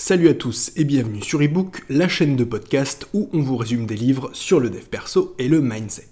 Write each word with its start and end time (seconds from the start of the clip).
Salut 0.00 0.28
à 0.28 0.34
tous 0.34 0.70
et 0.76 0.84
bienvenue 0.84 1.22
sur 1.22 1.42
eBook, 1.42 1.82
la 1.88 2.06
chaîne 2.06 2.36
de 2.36 2.44
podcast 2.44 3.08
où 3.14 3.28
on 3.32 3.40
vous 3.40 3.56
résume 3.56 3.84
des 3.84 3.96
livres 3.96 4.30
sur 4.32 4.60
le 4.60 4.70
dev 4.70 4.84
perso 4.88 5.34
et 5.40 5.48
le 5.48 5.60
mindset. 5.60 6.06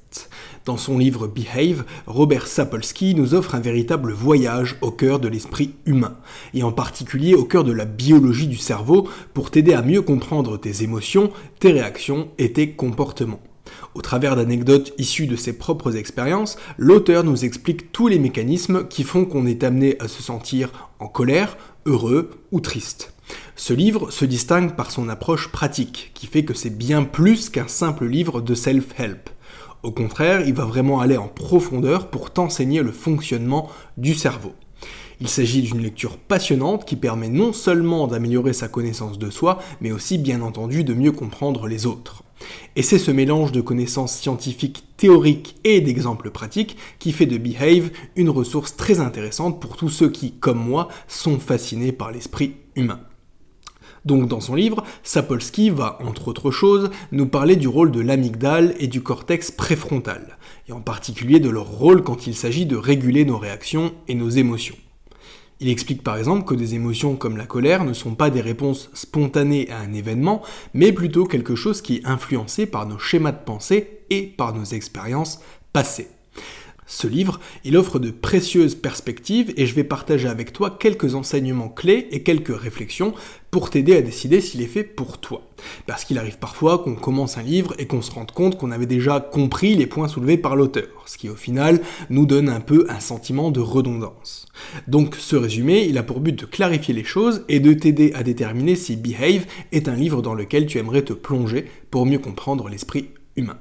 Dans 0.65 0.77
son 0.77 0.98
livre 0.98 1.28
Behave, 1.28 1.84
Robert 2.09 2.48
Sapolsky 2.48 3.15
nous 3.15 3.34
offre 3.34 3.55
un 3.55 3.61
véritable 3.61 4.11
voyage 4.11 4.77
au 4.81 4.91
cœur 4.91 5.20
de 5.20 5.28
l'esprit 5.28 5.77
humain, 5.87 6.17
et 6.53 6.65
en 6.65 6.73
particulier 6.73 7.34
au 7.34 7.45
cœur 7.45 7.62
de 7.62 7.70
la 7.70 7.84
biologie 7.84 8.48
du 8.48 8.56
cerveau 8.56 9.09
pour 9.34 9.53
t'aider 9.53 9.73
à 9.73 9.83
mieux 9.83 10.03
comprendre 10.03 10.59
tes 10.59 10.83
émotions, 10.83 11.31
tes 11.61 11.71
réactions 11.71 12.28
et 12.39 12.53
tes 12.53 12.73
comportements. 12.73 13.41
Au 13.95 14.03
travers 14.03 14.34
d'anecdotes 14.34 14.95
issues 14.98 15.28
de 15.28 15.37
ses 15.37 15.53
propres 15.53 15.97
expériences, 15.97 16.59
l'auteur 16.77 17.23
nous 17.23 17.45
explique 17.45 17.93
tous 17.93 18.09
les 18.09 18.19
mécanismes 18.19 18.89
qui 18.89 19.05
font 19.05 19.27
qu'on 19.27 19.47
est 19.47 19.62
amené 19.62 19.97
à 20.00 20.09
se 20.09 20.25
sentir 20.25 20.91
en 20.98 21.06
colère, 21.06 21.56
heureux 21.87 22.31
ou 22.50 22.59
triste. 22.59 23.12
Ce 23.56 23.72
livre 23.72 24.10
se 24.10 24.24
distingue 24.24 24.74
par 24.77 24.91
son 24.91 25.08
approche 25.08 25.48
pratique, 25.48 26.12
qui 26.14 26.27
fait 26.27 26.44
que 26.44 26.55
c'est 26.55 26.77
bien 26.77 27.05
plus 27.05 27.48
qu'un 27.48 27.69
simple 27.69 28.06
livre 28.06 28.41
de 28.41 28.55
self-help. 28.55 29.30
Au 29.82 29.92
contraire, 29.92 30.46
il 30.46 30.55
va 30.55 30.64
vraiment 30.64 31.00
aller 31.00 31.16
en 31.16 31.28
profondeur 31.28 32.10
pour 32.10 32.30
t'enseigner 32.30 32.82
le 32.82 32.92
fonctionnement 32.92 33.70
du 33.97 34.14
cerveau. 34.14 34.52
Il 35.20 35.28
s'agit 35.28 35.62
d'une 35.62 35.80
lecture 35.80 36.19
passionnante 36.19 36.84
qui 36.84 36.97
permet 36.97 37.28
non 37.28 37.52
seulement 37.52 38.06
d'améliorer 38.06 38.52
sa 38.52 38.69
connaissance 38.69 39.19
de 39.19 39.30
soi, 39.30 39.58
mais 39.80 39.92
aussi 39.92 40.19
bien 40.19 40.42
entendu 40.42 40.84
de 40.84 40.92
mieux 40.92 41.12
comprendre 41.12 41.66
les 41.66 41.86
autres. 41.86 42.22
Et 42.77 42.82
c'est 42.82 42.98
ce 42.98 43.10
mélange 43.10 43.52
de 43.52 43.62
connaissances 43.62 44.14
scientifiques 44.14 44.84
théoriques 44.98 45.56
et 45.64 45.80
d'exemples 45.80 46.30
pratiques 46.30 46.77
qui 46.98 47.12
fait 47.12 47.24
de 47.24 47.38
Behave 47.38 47.91
une 48.14 48.28
ressource 48.28 48.77
très 48.77 49.00
intéressante 49.00 49.60
pour 49.60 49.77
tous 49.77 49.88
ceux 49.88 50.10
qui, 50.10 50.32
comme 50.32 50.62
moi, 50.62 50.88
sont 51.08 51.38
fascinés 51.38 51.92
par 51.92 52.12
l'esprit 52.12 52.56
humain. 52.74 53.00
Donc 54.07 54.29
dans 54.29 54.41
son 54.41 54.55
livre, 54.55 54.85
Sapolsky 55.03 55.69
va, 55.69 55.99
entre 56.01 56.29
autres 56.29 56.53
choses, 56.53 56.91
nous 57.11 57.27
parler 57.27 57.57
du 57.57 57.67
rôle 57.67 57.91
de 57.91 58.01
l'amygdale 58.01 58.77
et 58.79 58.87
du 58.87 59.03
cortex 59.03 59.51
préfrontal, 59.51 60.39
et 60.69 60.73
en 60.73 60.81
particulier 60.81 61.41
de 61.41 61.50
leur 61.50 61.67
rôle 61.67 62.05
quand 62.05 62.28
il 62.28 62.37
s'agit 62.37 62.66
de 62.66 62.77
réguler 62.77 63.25
nos 63.25 63.37
réactions 63.37 63.93
et 64.06 64.15
nos 64.15 64.31
émotions. 64.31 64.77
Il 65.59 65.69
explique 65.69 66.05
par 66.05 66.19
exemple 66.19 66.45
que 66.45 66.55
des 66.55 66.77
émotions 66.77 67.16
comme 67.16 67.37
la 67.37 67.47
colère 67.47 67.83
ne 67.83 67.95
sont 67.95 68.15
pas 68.15 68.31
des 68.31 68.43
réponses 68.43 68.91
spontanées 68.95 69.69
à 69.71 69.81
un 69.81 69.93
événement, 69.93 70.41
mais 70.72 70.93
plutôt 70.93 71.25
quelque 71.25 71.56
chose 71.56 71.83
qui 71.83 71.97
est 71.97 72.06
influencé 72.06 72.66
par 72.66 72.87
nos 72.87 73.00
schémas 73.00 73.33
de 73.33 73.45
pensée 73.45 74.03
et 74.11 74.22
par 74.22 74.55
nos 74.55 74.65
expériences 74.65 75.41
passées. 75.72 76.09
Ce 76.88 77.08
livre, 77.08 77.41
il 77.64 77.76
offre 77.76 77.98
de 77.98 78.12
précieuses 78.12 78.76
perspectives 78.76 79.52
et 79.56 79.66
je 79.66 79.74
vais 79.74 79.82
partager 79.82 80.28
avec 80.28 80.52
toi 80.52 80.70
quelques 80.70 81.16
enseignements 81.16 81.69
clés 81.69 82.06
et 82.12 82.22
quelques 82.22 82.56
réflexions 82.56 83.12
pour 83.50 83.70
t'aider 83.70 83.97
à 83.97 84.02
décider 84.02 84.41
s'il 84.41 84.62
est 84.62 84.66
fait 84.66 84.84
pour 84.84 85.19
toi. 85.19 85.42
Parce 85.88 86.04
qu'il 86.04 86.16
arrive 86.16 86.38
parfois 86.38 86.78
qu'on 86.78 86.94
commence 86.94 87.38
un 87.38 87.42
livre 87.42 87.74
et 87.78 87.86
qu'on 87.86 88.02
se 88.02 88.12
rende 88.12 88.30
compte 88.30 88.56
qu'on 88.56 88.70
avait 88.70 88.86
déjà 88.86 89.19
compris 89.19 89.74
les 89.74 89.88
points 89.88 90.06
soulevés 90.06 90.38
par 90.38 90.54
l'auteur, 90.54 90.86
ce 91.06 91.19
qui 91.19 91.28
au 91.28 91.34
final 91.34 91.80
nous 92.08 92.24
donne 92.24 92.48
un 92.48 92.60
peu 92.60 92.86
un 92.88 93.00
sentiment 93.00 93.50
de 93.50 93.60
redondance. 93.60 94.47
Donc 94.86 95.16
ce 95.16 95.34
résumé, 95.34 95.86
il 95.88 95.98
a 95.98 96.04
pour 96.04 96.20
but 96.20 96.38
de 96.38 96.47
clarifier 96.47 96.94
les 96.94 97.04
choses 97.04 97.44
et 97.48 97.58
de 97.58 97.72
t'aider 97.72 98.12
à 98.14 98.22
déterminer 98.22 98.76
si 98.76 98.94
Behave 98.94 99.47
est 99.72 99.88
un 99.88 99.97
livre 99.97 100.22
dans 100.22 100.34
lequel 100.34 100.66
tu 100.66 100.78
aimerais 100.78 101.03
te 101.03 101.14
plonger 101.14 101.64
pour 101.91 102.06
mieux 102.06 102.20
comprendre 102.20 102.68
l'esprit 102.68 103.10
humain. 103.34 103.58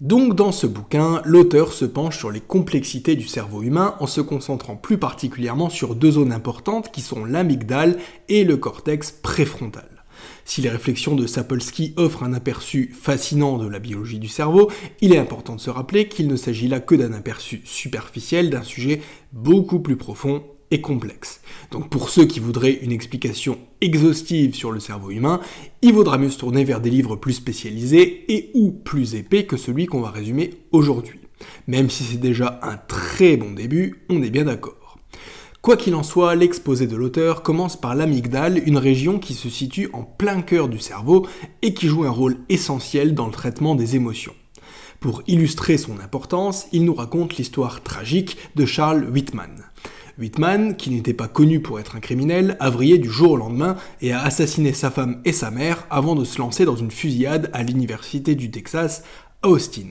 Donc 0.00 0.34
dans 0.34 0.50
ce 0.50 0.66
bouquin, 0.66 1.22
l'auteur 1.24 1.72
se 1.72 1.84
penche 1.84 2.18
sur 2.18 2.32
les 2.32 2.40
complexités 2.40 3.14
du 3.14 3.28
cerveau 3.28 3.62
humain 3.62 3.94
en 4.00 4.08
se 4.08 4.20
concentrant 4.20 4.74
plus 4.74 4.98
particulièrement 4.98 5.70
sur 5.70 5.94
deux 5.94 6.10
zones 6.12 6.32
importantes 6.32 6.90
qui 6.90 7.00
sont 7.00 7.24
l'amygdale 7.24 7.98
et 8.28 8.42
le 8.42 8.56
cortex 8.56 9.12
préfrontal. 9.12 9.88
Si 10.44 10.60
les 10.60 10.68
réflexions 10.68 11.14
de 11.14 11.28
Sapolsky 11.28 11.94
offrent 11.96 12.24
un 12.24 12.34
aperçu 12.34 12.92
fascinant 12.92 13.56
de 13.56 13.68
la 13.68 13.78
biologie 13.78 14.18
du 14.18 14.28
cerveau, 14.28 14.70
il 15.00 15.12
est 15.12 15.18
important 15.18 15.54
de 15.54 15.60
se 15.60 15.70
rappeler 15.70 16.08
qu'il 16.08 16.26
ne 16.26 16.36
s'agit 16.36 16.68
là 16.68 16.80
que 16.80 16.96
d'un 16.96 17.12
aperçu 17.12 17.62
superficiel 17.64 18.50
d'un 18.50 18.64
sujet 18.64 19.00
beaucoup 19.32 19.78
plus 19.78 19.96
profond 19.96 20.42
complexe. 20.80 21.40
Donc 21.70 21.88
pour 21.88 22.08
ceux 22.08 22.26
qui 22.26 22.40
voudraient 22.40 22.78
une 22.82 22.92
explication 22.92 23.58
exhaustive 23.80 24.54
sur 24.54 24.72
le 24.72 24.80
cerveau 24.80 25.10
humain, 25.10 25.40
il 25.82 25.92
vaudra 25.92 26.18
mieux 26.18 26.30
se 26.30 26.38
tourner 26.38 26.64
vers 26.64 26.80
des 26.80 26.90
livres 26.90 27.16
plus 27.16 27.34
spécialisés 27.34 28.24
et 28.32 28.50
ou 28.54 28.72
plus 28.72 29.14
épais 29.14 29.44
que 29.44 29.56
celui 29.56 29.86
qu'on 29.86 30.00
va 30.00 30.10
résumer 30.10 30.50
aujourd'hui. 30.72 31.20
Même 31.66 31.90
si 31.90 32.04
c'est 32.04 32.20
déjà 32.20 32.60
un 32.62 32.76
très 32.76 33.36
bon 33.36 33.52
début, 33.52 34.04
on 34.08 34.22
est 34.22 34.30
bien 34.30 34.44
d'accord. 34.44 34.98
Quoi 35.64 35.78
qu'il 35.78 35.94
en 35.94 36.02
soit, 36.02 36.34
l'exposé 36.34 36.86
de 36.86 36.94
l'auteur 36.94 37.42
commence 37.42 37.80
par 37.80 37.94
l'amygdale, 37.94 38.62
une 38.66 38.76
région 38.76 39.18
qui 39.18 39.32
se 39.32 39.48
situe 39.48 39.88
en 39.94 40.02
plein 40.02 40.42
cœur 40.42 40.68
du 40.68 40.78
cerveau 40.78 41.26
et 41.62 41.72
qui 41.72 41.88
joue 41.88 42.04
un 42.04 42.10
rôle 42.10 42.36
essentiel 42.50 43.14
dans 43.14 43.26
le 43.26 43.32
traitement 43.32 43.74
des 43.74 43.96
émotions. 43.96 44.34
Pour 45.00 45.22
illustrer 45.26 45.78
son 45.78 46.00
importance, 46.00 46.66
il 46.72 46.84
nous 46.84 46.94
raconte 46.94 47.36
l'histoire 47.36 47.82
tragique 47.82 48.36
de 48.56 48.66
Charles 48.66 49.08
Whitman. 49.10 49.64
Whitman, 50.18 50.76
qui 50.76 50.90
n'était 50.90 51.14
pas 51.14 51.28
connu 51.28 51.60
pour 51.60 51.80
être 51.80 51.96
un 51.96 52.00
criminel, 52.00 52.56
a 52.60 52.70
vrillé 52.70 52.98
du 52.98 53.10
jour 53.10 53.32
au 53.32 53.36
lendemain 53.36 53.76
et 54.00 54.12
a 54.12 54.22
assassiné 54.22 54.72
sa 54.72 54.90
femme 54.90 55.20
et 55.24 55.32
sa 55.32 55.50
mère 55.50 55.86
avant 55.90 56.14
de 56.14 56.24
se 56.24 56.38
lancer 56.38 56.64
dans 56.64 56.76
une 56.76 56.90
fusillade 56.90 57.50
à 57.52 57.62
l'université 57.62 58.34
du 58.34 58.50
Texas 58.50 59.02
à 59.42 59.48
Austin. 59.48 59.88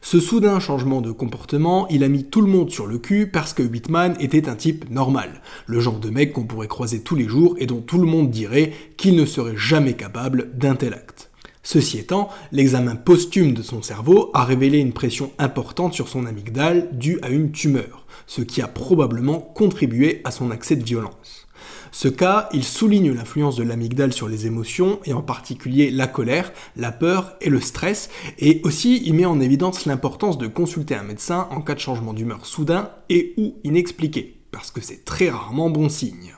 Ce 0.00 0.18
soudain 0.18 0.58
changement 0.58 1.00
de 1.00 1.12
comportement, 1.12 1.86
il 1.88 2.02
a 2.02 2.08
mis 2.08 2.24
tout 2.24 2.40
le 2.40 2.50
monde 2.50 2.70
sur 2.70 2.86
le 2.86 2.98
cul 2.98 3.28
parce 3.28 3.52
que 3.52 3.62
Whitman 3.62 4.16
était 4.18 4.48
un 4.48 4.56
type 4.56 4.90
normal, 4.90 5.42
le 5.66 5.80
genre 5.80 6.00
de 6.00 6.10
mec 6.10 6.32
qu'on 6.32 6.44
pourrait 6.44 6.66
croiser 6.66 7.02
tous 7.02 7.14
les 7.14 7.28
jours 7.28 7.54
et 7.58 7.66
dont 7.66 7.80
tout 7.80 7.98
le 7.98 8.06
monde 8.06 8.30
dirait 8.30 8.72
qu'il 8.96 9.16
ne 9.16 9.24
serait 9.24 9.56
jamais 9.56 9.94
capable 9.94 10.56
d'un 10.56 10.74
tel 10.74 10.94
acte. 10.94 11.31
Ceci 11.62 11.98
étant, 11.98 12.28
l'examen 12.50 12.96
posthume 12.96 13.54
de 13.54 13.62
son 13.62 13.82
cerveau 13.82 14.30
a 14.34 14.44
révélé 14.44 14.78
une 14.78 14.92
pression 14.92 15.30
importante 15.38 15.94
sur 15.94 16.08
son 16.08 16.26
amygdale 16.26 16.88
due 16.92 17.20
à 17.22 17.28
une 17.28 17.52
tumeur, 17.52 18.04
ce 18.26 18.42
qui 18.42 18.60
a 18.62 18.68
probablement 18.68 19.38
contribué 19.38 20.20
à 20.24 20.32
son 20.32 20.50
accès 20.50 20.74
de 20.74 20.84
violence. 20.84 21.46
Ce 21.92 22.08
cas, 22.08 22.48
il 22.52 22.64
souligne 22.64 23.12
l'influence 23.12 23.56
de 23.56 23.62
l'amygdale 23.62 24.12
sur 24.12 24.26
les 24.26 24.46
émotions, 24.46 24.98
et 25.04 25.12
en 25.12 25.22
particulier 25.22 25.90
la 25.90 26.08
colère, 26.08 26.52
la 26.74 26.90
peur 26.90 27.34
et 27.40 27.50
le 27.50 27.60
stress, 27.60 28.08
et 28.38 28.60
aussi 28.64 29.02
il 29.04 29.14
met 29.14 29.26
en 29.26 29.40
évidence 29.40 29.84
l'importance 29.86 30.38
de 30.38 30.48
consulter 30.48 30.94
un 30.96 31.04
médecin 31.04 31.48
en 31.50 31.60
cas 31.60 31.74
de 31.74 31.80
changement 31.80 32.14
d'humeur 32.14 32.46
soudain 32.46 32.90
et 33.08 33.34
ou 33.36 33.56
inexpliqué, 33.62 34.40
parce 34.50 34.70
que 34.70 34.80
c'est 34.80 35.04
très 35.04 35.30
rarement 35.30 35.70
bon 35.70 35.88
signe. 35.88 36.34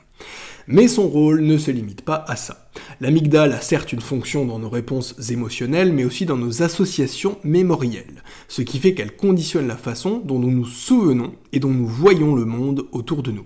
Mais 0.67 0.87
son 0.87 1.07
rôle 1.07 1.41
ne 1.41 1.57
se 1.57 1.69
limite 1.69 2.01
pas 2.01 2.25
à 2.27 2.35
ça. 2.35 2.69
L'amygdale 2.99 3.53
a 3.53 3.61
certes 3.61 3.93
une 3.93 4.01
fonction 4.01 4.45
dans 4.45 4.57
nos 4.57 4.69
réponses 4.69 5.15
émotionnelles, 5.29 5.93
mais 5.93 6.05
aussi 6.05 6.25
dans 6.25 6.37
nos 6.37 6.63
associations 6.63 7.37
mémorielles, 7.43 8.23
ce 8.47 8.63
qui 8.63 8.79
fait 8.79 8.95
qu'elle 8.95 9.15
conditionne 9.15 9.67
la 9.67 9.77
façon 9.77 10.21
dont 10.23 10.39
nous 10.39 10.51
nous 10.51 10.65
souvenons 10.65 11.33
et 11.53 11.59
dont 11.59 11.69
nous 11.69 11.87
voyons 11.87 12.35
le 12.35 12.45
monde 12.45 12.87
autour 12.91 13.21
de 13.21 13.31
nous. 13.31 13.45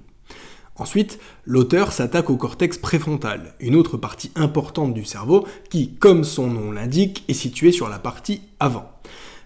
Ensuite, 0.77 1.19
l'auteur 1.43 1.91
s'attaque 1.91 2.29
au 2.29 2.37
cortex 2.37 2.77
préfrontal, 2.77 3.53
une 3.59 3.75
autre 3.75 3.97
partie 3.97 4.31
importante 4.35 4.93
du 4.93 5.03
cerveau 5.03 5.45
qui, 5.69 5.95
comme 5.95 6.23
son 6.23 6.47
nom 6.47 6.71
l'indique, 6.71 7.25
est 7.27 7.33
située 7.33 7.73
sur 7.73 7.89
la 7.89 7.99
partie 7.99 8.41
avant. 8.61 8.89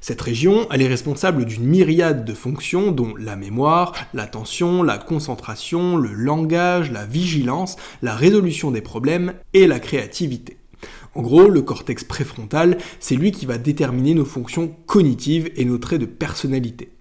Cette 0.05 0.19
région, 0.19 0.67
elle 0.69 0.81
est 0.81 0.89
responsable 0.89 1.45
d'une 1.45 1.63
myriade 1.63 2.25
de 2.25 2.33
fonctions 2.33 2.91
dont 2.91 3.15
la 3.15 3.37
mémoire, 3.37 3.93
l'attention, 4.13 4.83
la 4.83 4.97
concentration, 4.97 5.95
le 5.95 6.11
langage, 6.11 6.91
la 6.91 7.05
vigilance, 7.05 7.77
la 8.01 8.13
résolution 8.13 8.69
des 8.69 8.81
problèmes 8.81 9.33
et 9.53 9.65
la 9.65 9.79
créativité. 9.79 10.57
En 11.15 11.21
gros, 11.21 11.47
le 11.47 11.61
cortex 11.61 12.03
préfrontal, 12.03 12.79
c'est 12.99 13.15
lui 13.15 13.31
qui 13.31 13.45
va 13.45 13.57
déterminer 13.57 14.13
nos 14.13 14.25
fonctions 14.25 14.75
cognitives 14.87 15.49
et 15.55 15.63
nos 15.63 15.77
traits 15.77 16.01
de 16.01 16.05
personnalité. 16.05 16.91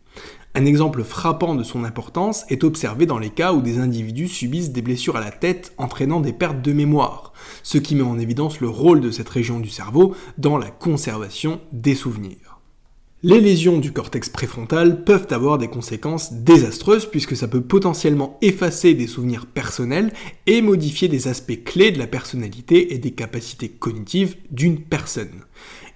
Un 0.54 0.64
exemple 0.64 1.02
frappant 1.02 1.56
de 1.56 1.64
son 1.64 1.82
importance 1.82 2.44
est 2.50 2.62
observé 2.62 3.06
dans 3.06 3.18
les 3.18 3.30
cas 3.30 3.52
où 3.52 3.62
des 3.62 3.80
individus 3.80 4.28
subissent 4.28 4.70
des 4.70 4.80
blessures 4.80 5.16
à 5.16 5.20
la 5.20 5.32
tête 5.32 5.72
entraînant 5.76 6.20
des 6.20 6.32
pertes 6.32 6.62
de 6.62 6.72
mémoire, 6.72 7.32
ce 7.64 7.78
qui 7.78 7.96
met 7.96 8.02
en 8.02 8.20
évidence 8.20 8.60
le 8.60 8.68
rôle 8.68 9.00
de 9.00 9.10
cette 9.10 9.28
région 9.28 9.58
du 9.58 9.70
cerveau 9.70 10.14
dans 10.38 10.56
la 10.56 10.70
conservation 10.70 11.60
des 11.72 11.96
souvenirs. 11.96 12.51
Les 13.24 13.40
lésions 13.40 13.78
du 13.78 13.92
cortex 13.92 14.28
préfrontal 14.28 15.04
peuvent 15.04 15.28
avoir 15.30 15.56
des 15.56 15.68
conséquences 15.68 16.32
désastreuses 16.32 17.06
puisque 17.06 17.36
ça 17.36 17.46
peut 17.46 17.60
potentiellement 17.60 18.36
effacer 18.42 18.94
des 18.94 19.06
souvenirs 19.06 19.46
personnels 19.46 20.12
et 20.46 20.60
modifier 20.60 21.06
des 21.06 21.28
aspects 21.28 21.62
clés 21.62 21.92
de 21.92 22.00
la 22.00 22.08
personnalité 22.08 22.92
et 22.94 22.98
des 22.98 23.12
capacités 23.12 23.68
cognitives 23.68 24.34
d'une 24.50 24.80
personne. 24.80 25.44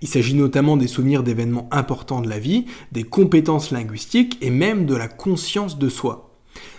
Il 0.03 0.09
s'agit 0.09 0.35
notamment 0.35 0.77
des 0.77 0.87
souvenirs 0.87 1.25
d'événements 1.25 1.69
importants 1.73 2.21
de 2.21 2.29
la 2.29 2.39
vie, 2.39 2.67
des 2.93 3.03
compétences 3.03 3.73
linguistiques 3.73 4.39
et 4.41 4.51
même 4.51 4.87
de 4.87 4.95
la 4.95 5.09
conscience 5.09 5.81
de 5.81 5.89
soi. 5.89 6.26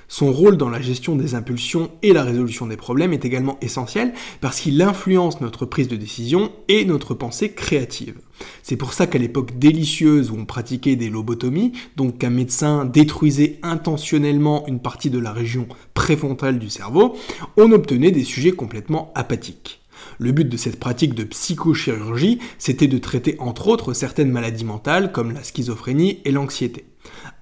Son 0.09 0.31
rôle 0.31 0.55
dans 0.55 0.69
la 0.69 0.81
gestion 0.81 1.15
des 1.15 1.35
impulsions 1.35 1.91
et 2.01 2.13
la 2.13 2.23
résolution 2.23 2.65
des 2.65 2.77
problèmes 2.77 3.11
est 3.11 3.25
également 3.25 3.57
essentiel 3.61 4.13
parce 4.39 4.61
qu'il 4.61 4.81
influence 4.81 5.41
notre 5.41 5.65
prise 5.65 5.89
de 5.89 5.97
décision 5.97 6.51
et 6.69 6.85
notre 6.85 7.13
pensée 7.13 7.51
créative. 7.51 8.15
C'est 8.63 8.77
pour 8.77 8.93
ça 8.93 9.05
qu'à 9.05 9.19
l'époque 9.19 9.59
délicieuse 9.59 10.31
où 10.31 10.37
on 10.37 10.45
pratiquait 10.45 10.95
des 10.95 11.09
lobotomies, 11.09 11.73
donc 11.97 12.19
qu'un 12.19 12.29
médecin 12.29 12.85
détruisait 12.85 13.59
intentionnellement 13.63 14.65
une 14.67 14.79
partie 14.79 15.09
de 15.09 15.19
la 15.19 15.33
région 15.33 15.67
préfrontale 15.93 16.57
du 16.57 16.69
cerveau, 16.69 17.17
on 17.57 17.71
obtenait 17.73 18.11
des 18.11 18.23
sujets 18.23 18.51
complètement 18.51 19.11
apathiques. 19.13 19.81
Le 20.19 20.31
but 20.31 20.47
de 20.47 20.57
cette 20.57 20.79
pratique 20.79 21.15
de 21.15 21.23
psychochirurgie, 21.23 22.39
c'était 22.59 22.87
de 22.87 22.97
traiter 22.97 23.35
entre 23.39 23.67
autres 23.67 23.93
certaines 23.93 24.31
maladies 24.31 24.65
mentales 24.65 25.11
comme 25.11 25.33
la 25.33 25.43
schizophrénie 25.43 26.21
et 26.23 26.31
l'anxiété. 26.31 26.85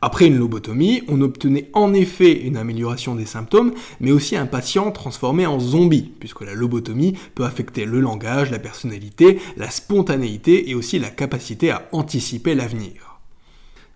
Après 0.06 0.28
une 0.28 0.38
lobotomie, 0.38 1.02
on 1.07 1.19
obtenait 1.22 1.72
en 1.74 1.92
effet 1.92 2.44
une 2.44 2.57
amélioration 2.57 3.16
des 3.16 3.25
symptômes, 3.25 3.74
mais 4.00 4.12
aussi 4.12 4.36
un 4.36 4.46
patient 4.46 4.92
transformé 4.92 5.48
en 5.48 5.60
zombie, 5.60 6.12
puisque 6.19 6.42
la 6.42 6.54
lobotomie 6.54 7.18
peut 7.34 7.44
affecter 7.44 7.86
le 7.86 8.02
langage, 8.02 8.52
la 8.52 8.60
personnalité, 8.60 9.40
la 9.57 9.72
spontanéité 9.72 10.69
et 10.69 10.75
aussi 10.75 11.00
la 11.00 11.10
capacité 11.10 11.72
à 11.72 11.90
anticiper 11.92 12.54
l'avenir. 12.54 13.19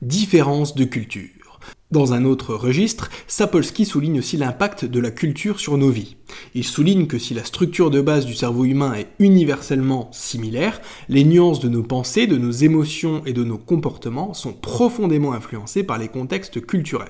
Différence 0.02 0.74
de 0.74 0.86
culture. 0.86 1.49
Dans 1.92 2.14
un 2.14 2.24
autre 2.24 2.54
registre, 2.54 3.10
Sapolsky 3.28 3.84
souligne 3.84 4.20
aussi 4.20 4.38
l'impact 4.38 4.86
de 4.86 5.00
la 5.00 5.10
culture 5.10 5.60
sur 5.60 5.78
nos 5.78 5.90
vies. 5.90 6.18
Il 6.54 6.64
souligne 6.64 7.08
que 7.08 7.18
si 7.18 7.34
la 7.34 7.44
structure 7.44 7.90
de 7.90 8.00
base 8.00 8.28
du 8.28 8.36
cerveau 8.36 8.66
humain 8.66 8.94
est 8.94 9.08
universellement 9.18 10.10
similaire, 10.12 10.82
les 11.08 11.24
nuances 11.24 11.60
de 11.60 11.70
nos 11.70 11.82
pensées, 11.82 12.28
de 12.28 12.38
nos 12.38 12.52
émotions 12.52 13.24
et 13.26 13.34
de 13.34 13.44
nos 13.44 13.58
comportements 13.58 14.36
sont 14.36 14.54
profondément 14.54 15.34
influencées 15.34 15.84
par 15.84 15.98
les 15.98 16.10
contextes 16.10 16.64
culturels. 16.64 17.10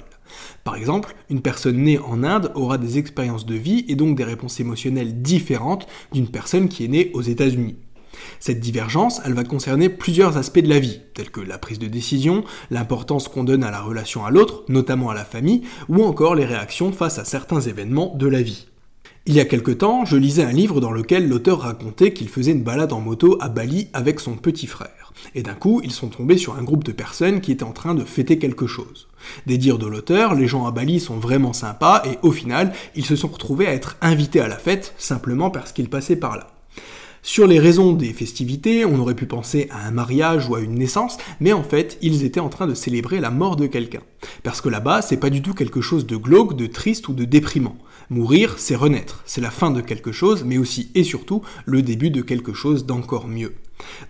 Par 0.63 0.75
exemple, 0.75 1.15
une 1.29 1.41
personne 1.41 1.83
née 1.83 1.99
en 1.99 2.23
Inde 2.23 2.51
aura 2.55 2.77
des 2.77 2.97
expériences 2.97 3.45
de 3.45 3.55
vie 3.55 3.85
et 3.87 3.95
donc 3.95 4.15
des 4.15 4.23
réponses 4.23 4.59
émotionnelles 4.59 5.21
différentes 5.21 5.87
d'une 6.13 6.29
personne 6.29 6.69
qui 6.69 6.85
est 6.85 6.89
née 6.89 7.11
aux 7.13 7.21
États-Unis. 7.21 7.75
Cette 8.39 8.59
divergence, 8.59 9.21
elle 9.25 9.33
va 9.33 9.43
concerner 9.43 9.89
plusieurs 9.89 10.37
aspects 10.37 10.59
de 10.59 10.69
la 10.69 10.79
vie, 10.79 11.01
tels 11.13 11.31
que 11.31 11.41
la 11.41 11.57
prise 11.57 11.79
de 11.79 11.87
décision, 11.87 12.43
l'importance 12.71 13.27
qu'on 13.27 13.43
donne 13.43 13.63
à 13.63 13.71
la 13.71 13.81
relation 13.81 14.25
à 14.25 14.31
l'autre, 14.31 14.63
notamment 14.69 15.09
à 15.09 15.15
la 15.15 15.25
famille, 15.25 15.63
ou 15.87 16.03
encore 16.03 16.35
les 16.35 16.45
réactions 16.45 16.91
face 16.91 17.19
à 17.19 17.25
certains 17.25 17.61
événements 17.61 18.15
de 18.15 18.27
la 18.27 18.41
vie. 18.41 18.67
Il 19.25 19.35
y 19.35 19.39
a 19.39 19.45
quelque 19.45 19.71
temps, 19.71 20.05
je 20.05 20.17
lisais 20.17 20.43
un 20.43 20.51
livre 20.51 20.81
dans 20.81 20.91
lequel 20.91 21.29
l'auteur 21.29 21.61
racontait 21.61 22.13
qu'il 22.13 22.29
faisait 22.29 22.51
une 22.51 22.63
balade 22.63 22.93
en 22.93 22.99
moto 22.99 23.37
à 23.39 23.49
Bali 23.49 23.87
avec 23.93 24.19
son 24.19 24.35
petit 24.35 24.65
frère. 24.65 25.13
Et 25.35 25.43
d'un 25.43 25.53
coup, 25.53 25.81
ils 25.83 25.91
sont 25.91 26.07
tombés 26.07 26.37
sur 26.37 26.57
un 26.57 26.63
groupe 26.63 26.83
de 26.83 26.91
personnes 26.91 27.41
qui 27.41 27.51
étaient 27.51 27.63
en 27.63 27.71
train 27.71 27.93
de 27.93 28.03
fêter 28.03 28.39
quelque 28.39 28.67
chose. 28.67 29.07
Des 29.45 29.57
dires 29.57 29.77
de 29.77 29.85
l'auteur, 29.85 30.33
les 30.33 30.47
gens 30.47 30.65
à 30.65 30.71
Bali 30.71 30.99
sont 30.99 31.17
vraiment 31.17 31.53
sympas 31.53 32.01
et 32.05 32.17
au 32.23 32.31
final, 32.31 32.73
ils 32.95 33.05
se 33.05 33.15
sont 33.15 33.27
retrouvés 33.27 33.67
à 33.67 33.73
être 33.73 33.97
invités 34.01 34.39
à 34.39 34.47
la 34.47 34.57
fête 34.57 34.93
simplement 34.97 35.51
parce 35.51 35.73
qu'ils 35.73 35.89
passaient 35.89 36.15
par 36.15 36.37
là. 36.37 36.47
Sur 37.21 37.47
les 37.47 37.59
raisons 37.59 37.93
des 37.93 38.13
festivités, 38.13 38.85
on 38.85 38.97
aurait 38.97 39.15
pu 39.15 39.25
penser 39.25 39.67
à 39.71 39.85
un 39.85 39.91
mariage 39.91 40.47
ou 40.47 40.55
à 40.55 40.61
une 40.61 40.75
naissance, 40.75 41.17
mais 41.41 41.51
en 41.51 41.63
fait, 41.63 41.97
ils 42.01 42.23
étaient 42.23 42.39
en 42.39 42.47
train 42.47 42.65
de 42.65 42.73
célébrer 42.73 43.19
la 43.19 43.29
mort 43.29 43.57
de 43.57 43.67
quelqu'un. 43.67 44.01
Parce 44.43 44.61
que 44.61 44.69
là-bas, 44.69 45.01
c'est 45.01 45.19
pas 45.19 45.29
du 45.29 45.41
tout 45.41 45.53
quelque 45.53 45.81
chose 45.81 46.05
de 46.05 46.15
glauque, 46.15 46.55
de 46.55 46.65
triste 46.65 47.09
ou 47.09 47.13
de 47.13 47.25
déprimant. 47.25 47.77
Mourir, 48.09 48.55
c'est 48.57 48.75
renaître, 48.75 49.21
c'est 49.25 49.41
la 49.41 49.51
fin 49.51 49.69
de 49.69 49.81
quelque 49.81 50.13
chose, 50.13 50.43
mais 50.45 50.57
aussi 50.57 50.91
et 50.95 51.03
surtout 51.03 51.41
le 51.65 51.81
début 51.81 52.09
de 52.09 52.21
quelque 52.21 52.53
chose 52.53 52.85
d'encore 52.85 53.27
mieux. 53.27 53.53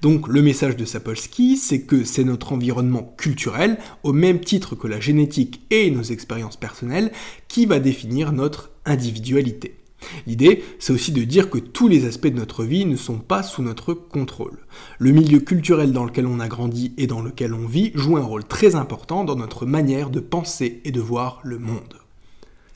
Donc 0.01 0.27
le 0.27 0.41
message 0.41 0.77
de 0.77 0.85
Sapolsky, 0.85 1.57
c'est 1.57 1.81
que 1.81 2.03
c'est 2.03 2.23
notre 2.23 2.53
environnement 2.53 3.13
culturel, 3.17 3.77
au 4.03 4.13
même 4.13 4.39
titre 4.39 4.75
que 4.75 4.87
la 4.87 4.99
génétique 4.99 5.61
et 5.71 5.89
nos 5.91 6.03
expériences 6.03 6.57
personnelles, 6.57 7.11
qui 7.47 7.65
va 7.65 7.79
définir 7.79 8.31
notre 8.31 8.71
individualité. 8.85 9.78
L'idée, 10.27 10.63
c'est 10.79 10.93
aussi 10.93 11.11
de 11.11 11.23
dire 11.23 11.49
que 11.49 11.57
tous 11.57 11.87
les 11.87 12.05
aspects 12.05 12.27
de 12.27 12.37
notre 12.37 12.63
vie 12.63 12.85
ne 12.85 12.95
sont 12.95 13.17
pas 13.17 13.43
sous 13.43 13.61
notre 13.61 13.93
contrôle. 13.93 14.59
Le 14.97 15.11
milieu 15.11 15.39
culturel 15.39 15.91
dans 15.91 16.05
lequel 16.05 16.25
on 16.25 16.39
a 16.39 16.47
grandi 16.47 16.93
et 16.97 17.07
dans 17.07 17.21
lequel 17.21 17.53
on 17.53 17.65
vit 17.65 17.91
joue 17.95 18.17
un 18.17 18.23
rôle 18.23 18.43
très 18.43 18.75
important 18.75 19.23
dans 19.23 19.35
notre 19.35 19.65
manière 19.65 20.09
de 20.09 20.19
penser 20.19 20.81
et 20.85 20.91
de 20.91 21.01
voir 21.01 21.41
le 21.43 21.59
monde. 21.59 21.95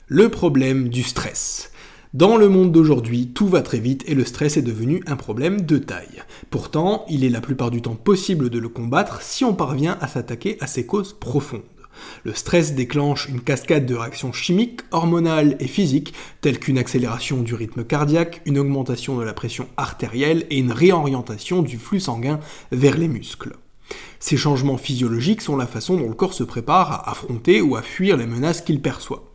Le 0.06 0.28
problème 0.28 0.88
du 0.88 1.02
stress. 1.02 1.70
Dans 2.14 2.36
le 2.36 2.48
monde 2.48 2.70
d'aujourd'hui, 2.70 3.32
tout 3.34 3.48
va 3.48 3.60
très 3.60 3.80
vite 3.80 4.04
et 4.06 4.14
le 4.14 4.24
stress 4.24 4.56
est 4.56 4.62
devenu 4.62 5.02
un 5.06 5.16
problème 5.16 5.62
de 5.62 5.78
taille. 5.78 6.22
Pourtant, 6.48 7.04
il 7.08 7.24
est 7.24 7.28
la 7.28 7.40
plupart 7.40 7.72
du 7.72 7.82
temps 7.82 7.96
possible 7.96 8.50
de 8.50 8.60
le 8.60 8.68
combattre 8.68 9.20
si 9.20 9.44
on 9.44 9.52
parvient 9.52 9.98
à 10.00 10.06
s'attaquer 10.06 10.56
à 10.60 10.68
ses 10.68 10.86
causes 10.86 11.12
profondes. 11.12 11.62
Le 12.24 12.34
stress 12.34 12.74
déclenche 12.74 13.28
une 13.28 13.40
cascade 13.40 13.86
de 13.86 13.94
réactions 13.94 14.32
chimiques, 14.32 14.80
hormonales 14.90 15.56
et 15.60 15.66
physiques, 15.66 16.14
telles 16.40 16.58
qu'une 16.58 16.78
accélération 16.78 17.42
du 17.42 17.54
rythme 17.54 17.84
cardiaque, 17.84 18.42
une 18.46 18.58
augmentation 18.58 19.16
de 19.16 19.24
la 19.24 19.34
pression 19.34 19.68
artérielle 19.76 20.46
et 20.50 20.58
une 20.58 20.72
réorientation 20.72 21.62
du 21.62 21.78
flux 21.78 22.00
sanguin 22.00 22.40
vers 22.72 22.96
les 22.96 23.08
muscles. 23.08 23.56
Ces 24.18 24.36
changements 24.36 24.78
physiologiques 24.78 25.42
sont 25.42 25.56
la 25.56 25.66
façon 25.66 25.96
dont 25.96 26.08
le 26.08 26.14
corps 26.14 26.32
se 26.32 26.44
prépare 26.44 26.92
à 26.92 27.10
affronter 27.10 27.60
ou 27.60 27.76
à 27.76 27.82
fuir 27.82 28.16
les 28.16 28.26
menaces 28.26 28.62
qu'il 28.62 28.80
perçoit. 28.80 29.30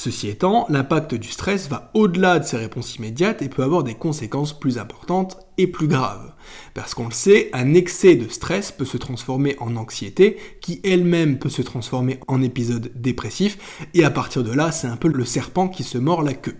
Ceci 0.00 0.28
étant, 0.28 0.64
l'impact 0.68 1.16
du 1.16 1.26
stress 1.26 1.68
va 1.68 1.90
au-delà 1.92 2.38
de 2.38 2.44
ces 2.44 2.56
réponses 2.56 2.94
immédiates 2.94 3.42
et 3.42 3.48
peut 3.48 3.64
avoir 3.64 3.82
des 3.82 3.96
conséquences 3.96 4.56
plus 4.56 4.78
importantes 4.78 5.38
et 5.56 5.66
plus 5.66 5.88
graves. 5.88 6.34
Parce 6.72 6.94
qu'on 6.94 7.06
le 7.06 7.12
sait, 7.12 7.50
un 7.52 7.74
excès 7.74 8.14
de 8.14 8.28
stress 8.28 8.70
peut 8.70 8.84
se 8.84 8.96
transformer 8.96 9.56
en 9.58 9.74
anxiété, 9.74 10.36
qui 10.60 10.80
elle-même 10.84 11.40
peut 11.40 11.48
se 11.48 11.62
transformer 11.62 12.20
en 12.28 12.42
épisode 12.42 12.92
dépressif, 12.94 13.58
et 13.92 14.04
à 14.04 14.10
partir 14.10 14.44
de 14.44 14.52
là, 14.52 14.70
c'est 14.70 14.86
un 14.86 14.96
peu 14.96 15.08
le 15.08 15.24
serpent 15.24 15.66
qui 15.66 15.82
se 15.82 15.98
mord 15.98 16.22
la 16.22 16.34
queue. 16.34 16.54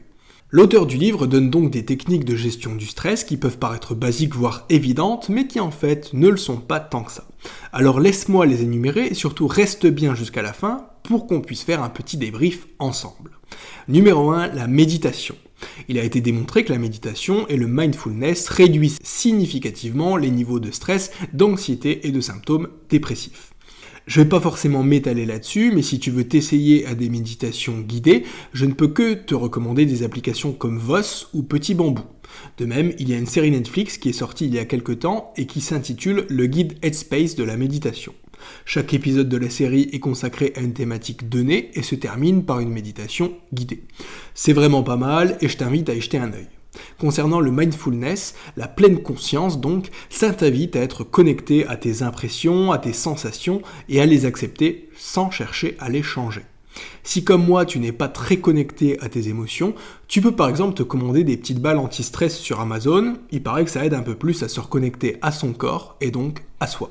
L'auteur 0.50 0.86
du 0.86 0.96
livre 0.96 1.26
donne 1.26 1.50
donc 1.50 1.70
des 1.70 1.84
techniques 1.84 2.24
de 2.24 2.34
gestion 2.34 2.74
du 2.74 2.86
stress 2.86 3.22
qui 3.22 3.36
peuvent 3.36 3.58
paraître 3.58 3.94
basiques 3.94 4.34
voire 4.34 4.64
évidentes, 4.70 5.28
mais 5.28 5.46
qui 5.46 5.60
en 5.60 5.70
fait 5.70 6.14
ne 6.14 6.28
le 6.28 6.38
sont 6.38 6.56
pas 6.56 6.80
tant 6.80 7.04
que 7.04 7.12
ça. 7.12 7.28
Alors 7.70 8.00
laisse-moi 8.00 8.46
les 8.46 8.62
énumérer 8.62 9.08
et 9.08 9.14
surtout 9.14 9.46
reste 9.46 9.86
bien 9.86 10.14
jusqu'à 10.14 10.40
la 10.40 10.54
fin 10.54 10.86
pour 11.02 11.26
qu'on 11.26 11.42
puisse 11.42 11.64
faire 11.64 11.82
un 11.82 11.90
petit 11.90 12.16
débrief 12.16 12.66
ensemble. 12.78 13.32
Numéro 13.88 14.30
1, 14.30 14.48
la 14.54 14.68
méditation. 14.68 15.36
Il 15.86 15.98
a 15.98 16.02
été 16.02 16.22
démontré 16.22 16.64
que 16.64 16.72
la 16.72 16.78
méditation 16.78 17.46
et 17.48 17.56
le 17.58 17.66
mindfulness 17.66 18.48
réduisent 18.48 19.00
significativement 19.02 20.16
les 20.16 20.30
niveaux 20.30 20.60
de 20.60 20.70
stress, 20.70 21.10
d'anxiété 21.34 22.06
et 22.06 22.10
de 22.10 22.22
symptômes 22.22 22.68
dépressifs. 22.88 23.47
Je 24.08 24.22
vais 24.22 24.28
pas 24.28 24.40
forcément 24.40 24.82
m'étaler 24.82 25.26
là-dessus, 25.26 25.70
mais 25.70 25.82
si 25.82 25.98
tu 25.98 26.10
veux 26.10 26.26
t'essayer 26.26 26.86
à 26.86 26.94
des 26.94 27.10
méditations 27.10 27.78
guidées, 27.80 28.24
je 28.54 28.64
ne 28.64 28.72
peux 28.72 28.88
que 28.88 29.12
te 29.12 29.34
recommander 29.34 29.84
des 29.84 30.02
applications 30.02 30.52
comme 30.52 30.78
Voss 30.78 31.28
ou 31.34 31.42
Petit 31.42 31.74
Bambou. 31.74 32.04
De 32.56 32.64
même, 32.64 32.94
il 32.98 33.10
y 33.10 33.12
a 33.12 33.18
une 33.18 33.26
série 33.26 33.50
Netflix 33.50 33.98
qui 33.98 34.08
est 34.08 34.14
sortie 34.14 34.46
il 34.46 34.54
y 34.54 34.58
a 34.58 34.64
quelques 34.64 35.00
temps 35.00 35.34
et 35.36 35.44
qui 35.44 35.60
s'intitule 35.60 36.24
Le 36.30 36.46
guide 36.46 36.78
Headspace 36.80 37.36
de 37.36 37.44
la 37.44 37.58
méditation. 37.58 38.14
Chaque 38.64 38.94
épisode 38.94 39.28
de 39.28 39.36
la 39.36 39.50
série 39.50 39.90
est 39.92 40.00
consacré 40.00 40.54
à 40.56 40.60
une 40.60 40.72
thématique 40.72 41.28
donnée 41.28 41.70
et 41.74 41.82
se 41.82 41.94
termine 41.94 42.46
par 42.46 42.60
une 42.60 42.70
méditation 42.70 43.34
guidée. 43.52 43.82
C'est 44.32 44.54
vraiment 44.54 44.82
pas 44.82 44.96
mal 44.96 45.36
et 45.42 45.48
je 45.48 45.58
t'invite 45.58 45.90
à 45.90 45.94
y 45.94 46.00
jeter 46.00 46.16
un 46.16 46.32
œil. 46.32 46.48
Concernant 46.98 47.40
le 47.40 47.50
mindfulness, 47.50 48.34
la 48.56 48.68
pleine 48.68 49.02
conscience 49.02 49.60
donc, 49.60 49.90
ça 50.10 50.32
t'invite 50.32 50.76
à 50.76 50.80
être 50.80 51.04
connecté 51.04 51.66
à 51.66 51.76
tes 51.76 52.02
impressions, 52.02 52.72
à 52.72 52.78
tes 52.78 52.92
sensations 52.92 53.62
et 53.88 54.00
à 54.00 54.06
les 54.06 54.26
accepter 54.26 54.90
sans 54.96 55.30
chercher 55.30 55.76
à 55.80 55.88
les 55.88 56.02
changer. 56.02 56.42
Si 57.02 57.24
comme 57.24 57.44
moi 57.44 57.64
tu 57.64 57.78
n'es 57.80 57.92
pas 57.92 58.08
très 58.08 58.36
connecté 58.36 59.00
à 59.00 59.08
tes 59.08 59.28
émotions, 59.28 59.74
tu 60.06 60.20
peux 60.20 60.32
par 60.32 60.48
exemple 60.48 60.74
te 60.74 60.82
commander 60.82 61.24
des 61.24 61.36
petites 61.36 61.60
balles 61.60 61.78
anti-stress 61.78 62.36
sur 62.36 62.60
Amazon, 62.60 63.16
il 63.30 63.42
paraît 63.42 63.64
que 63.64 63.70
ça 63.70 63.84
aide 63.84 63.94
un 63.94 64.02
peu 64.02 64.14
plus 64.14 64.42
à 64.42 64.48
se 64.48 64.60
reconnecter 64.60 65.16
à 65.22 65.32
son 65.32 65.52
corps 65.52 65.96
et 66.00 66.10
donc 66.10 66.44
à 66.60 66.66
soi. 66.66 66.90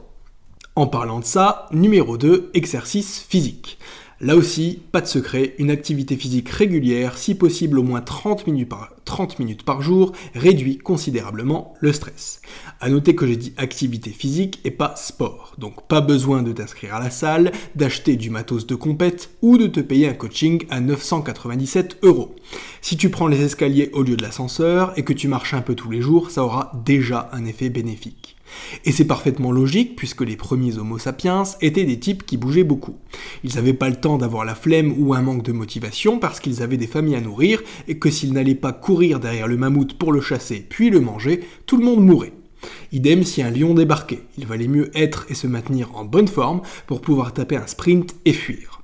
En 0.75 0.87
parlant 0.87 1.19
de 1.19 1.25
ça, 1.25 1.67
numéro 1.71 2.17
2, 2.17 2.51
exercice 2.53 3.19
physique. 3.19 3.79
Là 4.19 4.35
aussi, 4.35 4.81
pas 4.91 5.01
de 5.01 5.07
secret, 5.07 5.55
une 5.59 5.71
activité 5.71 6.15
physique 6.15 6.49
régulière, 6.49 7.17
si 7.17 7.35
possible 7.35 7.79
au 7.79 7.83
moins 7.83 8.01
30 8.01 8.47
minutes 8.47 8.69
par, 8.69 8.89
30 9.07 9.39
minutes 9.39 9.63
par 9.63 9.81
jour, 9.81 10.11
réduit 10.35 10.77
considérablement 10.77 11.73
le 11.79 11.93
stress. 11.93 12.41
A 12.79 12.89
noter 12.89 13.15
que 13.15 13.25
j'ai 13.25 13.37
dit 13.37 13.53
activité 13.57 14.11
physique 14.11 14.59
et 14.63 14.71
pas 14.71 14.93
sport, 14.95 15.55
donc 15.57 15.87
pas 15.87 16.01
besoin 16.01 16.43
de 16.43 16.51
t'inscrire 16.51 16.93
à 16.93 16.99
la 16.99 17.09
salle, 17.09 17.51
d'acheter 17.75 18.17
du 18.17 18.29
matos 18.29 18.67
de 18.67 18.75
compète 18.75 19.31
ou 19.41 19.57
de 19.57 19.65
te 19.65 19.79
payer 19.79 20.09
un 20.09 20.13
coaching 20.13 20.65
à 20.69 20.79
997 20.79 21.99
euros. 22.03 22.35
Si 22.81 22.97
tu 22.97 23.09
prends 23.09 23.27
les 23.27 23.41
escaliers 23.41 23.89
au 23.93 24.03
lieu 24.03 24.17
de 24.17 24.23
l'ascenseur 24.23 24.93
et 24.97 25.03
que 25.03 25.13
tu 25.13 25.27
marches 25.27 25.55
un 25.55 25.61
peu 25.61 25.73
tous 25.73 25.89
les 25.89 26.01
jours, 26.01 26.29
ça 26.29 26.43
aura 26.43 26.71
déjà 26.85 27.29
un 27.31 27.45
effet 27.45 27.69
bénéfique. 27.69 28.37
Et 28.85 28.91
c'est 28.91 29.05
parfaitement 29.05 29.51
logique 29.51 29.95
puisque 29.95 30.21
les 30.21 30.35
premiers 30.35 30.77
Homo 30.77 30.97
sapiens 30.97 31.43
étaient 31.61 31.83
des 31.83 31.99
types 31.99 32.25
qui 32.25 32.37
bougeaient 32.37 32.63
beaucoup. 32.63 32.95
Ils 33.43 33.55
n'avaient 33.55 33.73
pas 33.73 33.89
le 33.89 33.95
temps 33.95 34.17
d'avoir 34.17 34.45
la 34.45 34.55
flemme 34.55 34.93
ou 34.97 35.13
un 35.13 35.21
manque 35.21 35.43
de 35.43 35.51
motivation 35.51 36.19
parce 36.19 36.39
qu'ils 36.39 36.61
avaient 36.61 36.77
des 36.77 36.87
familles 36.87 37.15
à 37.15 37.21
nourrir 37.21 37.61
et 37.87 37.97
que 37.97 38.09
s'ils 38.09 38.33
n'allaient 38.33 38.55
pas 38.55 38.73
courir 38.73 38.96
derrière 38.97 39.47
le 39.47 39.57
mammouth 39.57 39.97
pour 39.97 40.11
le 40.11 40.21
chasser 40.21 40.65
puis 40.67 40.89
le 40.89 40.99
manger, 40.99 41.41
tout 41.65 41.77
le 41.77 41.85
monde 41.85 42.03
mourrait. 42.03 42.33
Idem 42.91 43.23
si 43.23 43.41
un 43.41 43.51
lion 43.51 43.73
débarquait, 43.73 44.23
il 44.37 44.47
valait 44.47 44.67
mieux 44.67 44.89
être 44.97 45.25
et 45.29 45.35
se 45.35 45.47
maintenir 45.47 45.95
en 45.95 46.05
bonne 46.05 46.27
forme 46.27 46.61
pour 46.87 47.01
pouvoir 47.01 47.33
taper 47.33 47.55
un 47.55 47.67
sprint 47.67 48.15
et 48.25 48.33
fuir. 48.33 48.81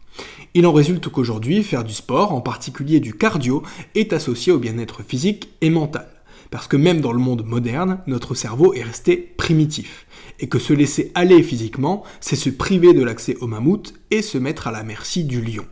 Il 0.53 0.67
en 0.67 0.73
résulte 0.73 1.09
qu'aujourd'hui, 1.09 1.63
faire 1.63 1.83
du 1.83 1.93
sport, 1.93 2.31
en 2.31 2.41
particulier 2.41 2.99
du 2.99 3.15
cardio, 3.15 3.63
est 3.95 4.13
associé 4.13 4.51
au 4.51 4.59
bien-être 4.59 5.01
physique 5.01 5.49
et 5.61 5.71
mental. 5.71 6.07
Parce 6.51 6.67
que 6.67 6.77
même 6.77 7.01
dans 7.01 7.11
le 7.13 7.19
monde 7.19 7.43
moderne, 7.43 7.97
notre 8.05 8.35
cerveau 8.35 8.75
est 8.75 8.83
resté 8.83 9.17
primitif. 9.17 10.05
Et 10.39 10.47
que 10.47 10.59
se 10.59 10.73
laisser 10.73 11.11
aller 11.15 11.41
physiquement, 11.41 12.03
c'est 12.19 12.35
se 12.35 12.51
priver 12.51 12.93
de 12.93 13.03
l'accès 13.03 13.35
au 13.41 13.47
mammouth 13.47 13.95
et 14.11 14.21
se 14.21 14.37
mettre 14.37 14.67
à 14.67 14.71
la 14.71 14.83
merci 14.83 15.23
du 15.23 15.41
lion. 15.41 15.65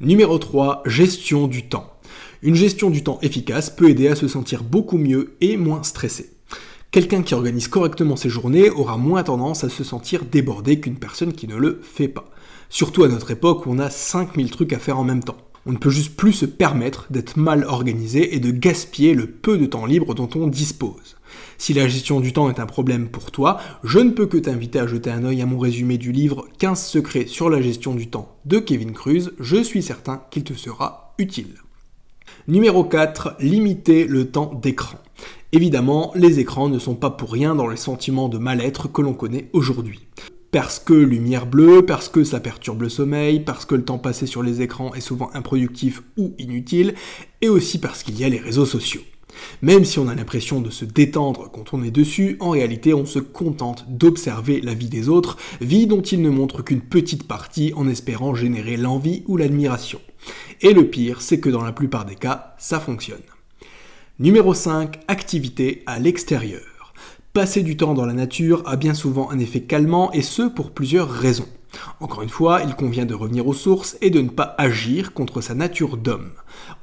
Numéro 0.00 0.38
3, 0.38 0.84
gestion 0.86 1.48
du 1.48 1.68
temps. 1.68 1.99
Une 2.42 2.54
gestion 2.54 2.90
du 2.90 3.02
temps 3.02 3.18
efficace 3.22 3.70
peut 3.70 3.90
aider 3.90 4.08
à 4.08 4.14
se 4.14 4.28
sentir 4.28 4.62
beaucoup 4.62 4.98
mieux 4.98 5.36
et 5.40 5.56
moins 5.56 5.82
stressé. 5.82 6.30
Quelqu'un 6.90 7.22
qui 7.22 7.34
organise 7.34 7.68
correctement 7.68 8.16
ses 8.16 8.30
journées 8.30 8.68
aura 8.68 8.96
moins 8.96 9.22
tendance 9.22 9.62
à 9.62 9.68
se 9.68 9.84
sentir 9.84 10.24
débordé 10.24 10.80
qu'une 10.80 10.98
personne 10.98 11.32
qui 11.32 11.46
ne 11.46 11.56
le 11.56 11.80
fait 11.82 12.08
pas. 12.08 12.30
Surtout 12.68 13.04
à 13.04 13.08
notre 13.08 13.30
époque 13.30 13.66
où 13.66 13.70
on 13.70 13.78
a 13.78 13.90
5000 13.90 14.50
trucs 14.50 14.72
à 14.72 14.78
faire 14.78 14.98
en 14.98 15.04
même 15.04 15.22
temps. 15.22 15.36
On 15.66 15.72
ne 15.72 15.76
peut 15.76 15.90
juste 15.90 16.16
plus 16.16 16.32
se 16.32 16.46
permettre 16.46 17.06
d'être 17.10 17.36
mal 17.36 17.64
organisé 17.64 18.34
et 18.34 18.40
de 18.40 18.50
gaspiller 18.50 19.14
le 19.14 19.26
peu 19.26 19.58
de 19.58 19.66
temps 19.66 19.86
libre 19.86 20.14
dont 20.14 20.30
on 20.34 20.46
dispose. 20.46 21.16
Si 21.58 21.74
la 21.74 21.86
gestion 21.86 22.20
du 22.20 22.32
temps 22.32 22.50
est 22.50 22.58
un 22.58 22.66
problème 22.66 23.08
pour 23.08 23.30
toi, 23.30 23.60
je 23.84 23.98
ne 23.98 24.10
peux 24.10 24.26
que 24.26 24.38
t'inviter 24.38 24.78
à 24.78 24.86
jeter 24.86 25.10
un 25.10 25.24
œil 25.24 25.42
à 25.42 25.46
mon 25.46 25.58
résumé 25.58 25.98
du 25.98 26.10
livre 26.10 26.48
15 26.58 26.82
secrets 26.82 27.26
sur 27.26 27.50
la 27.50 27.60
gestion 27.60 27.94
du 27.94 28.08
temps 28.08 28.36
de 28.46 28.58
Kevin 28.58 28.92
Cruz, 28.92 29.30
je 29.38 29.62
suis 29.62 29.82
certain 29.82 30.22
qu'il 30.30 30.42
te 30.42 30.54
sera 30.54 31.14
utile. 31.18 31.54
Numéro 32.48 32.84
4, 32.84 33.36
limiter 33.40 34.06
le 34.06 34.30
temps 34.30 34.52
d'écran. 34.60 34.98
Évidemment, 35.52 36.12
les 36.14 36.38
écrans 36.38 36.68
ne 36.68 36.78
sont 36.78 36.94
pas 36.94 37.10
pour 37.10 37.32
rien 37.32 37.54
dans 37.54 37.68
les 37.68 37.76
sentiments 37.76 38.28
de 38.28 38.38
mal-être 38.38 38.90
que 38.90 39.02
l'on 39.02 39.14
connaît 39.14 39.48
aujourd'hui 39.52 40.00
parce 40.50 40.80
que 40.80 40.94
lumière 40.94 41.46
bleue, 41.46 41.84
parce 41.86 42.08
que 42.08 42.24
ça 42.24 42.40
perturbe 42.40 42.82
le 42.82 42.88
sommeil, 42.88 43.40
parce 43.40 43.64
que 43.64 43.74
le 43.74 43.84
temps 43.84 43.98
passé 43.98 44.26
sur 44.26 44.42
les 44.42 44.62
écrans 44.62 44.94
est 44.94 45.00
souvent 45.00 45.30
improductif 45.34 46.02
ou 46.16 46.34
inutile, 46.38 46.94
et 47.40 47.48
aussi 47.48 47.78
parce 47.78 48.02
qu'il 48.02 48.18
y 48.18 48.24
a 48.24 48.28
les 48.28 48.38
réseaux 48.38 48.66
sociaux. 48.66 49.02
Même 49.62 49.84
si 49.84 49.98
on 49.98 50.08
a 50.08 50.14
l'impression 50.14 50.60
de 50.60 50.70
se 50.70 50.84
détendre 50.84 51.50
quand 51.52 51.74
on 51.74 51.82
est 51.82 51.90
dessus, 51.90 52.36
en 52.40 52.50
réalité 52.50 52.94
on 52.94 53.06
se 53.06 53.18
contente 53.18 53.86
d'observer 53.88 54.60
la 54.60 54.74
vie 54.74 54.88
des 54.88 55.08
autres, 55.08 55.36
vie 55.60 55.86
dont 55.86 56.02
ils 56.02 56.22
ne 56.22 56.30
montrent 56.30 56.62
qu'une 56.62 56.80
petite 56.80 57.26
partie 57.26 57.72
en 57.76 57.88
espérant 57.88 58.34
générer 58.34 58.76
l'envie 58.76 59.22
ou 59.26 59.36
l'admiration. 59.36 60.00
Et 60.60 60.72
le 60.72 60.86
pire, 60.86 61.22
c'est 61.22 61.40
que 61.40 61.48
dans 61.48 61.62
la 61.62 61.72
plupart 61.72 62.04
des 62.04 62.16
cas, 62.16 62.54
ça 62.58 62.80
fonctionne. 62.80 63.22
Numéro 64.18 64.52
5, 64.52 65.00
activité 65.08 65.82
à 65.86 65.98
l'extérieur. 65.98 66.92
Passer 67.32 67.62
du 67.62 67.76
temps 67.76 67.94
dans 67.94 68.04
la 68.04 68.12
nature 68.12 68.62
a 68.66 68.76
bien 68.76 68.92
souvent 68.92 69.30
un 69.30 69.38
effet 69.38 69.62
calmant 69.62 70.10
et 70.12 70.22
ce 70.22 70.42
pour 70.42 70.72
plusieurs 70.72 71.08
raisons. 71.08 71.48
Encore 72.00 72.22
une 72.22 72.28
fois, 72.28 72.62
il 72.66 72.74
convient 72.74 73.06
de 73.06 73.14
revenir 73.14 73.46
aux 73.46 73.54
sources 73.54 73.96
et 74.00 74.10
de 74.10 74.20
ne 74.20 74.28
pas 74.28 74.54
agir 74.58 75.12
contre 75.12 75.40
sa 75.40 75.54
nature 75.54 75.96
d'homme. 75.96 76.30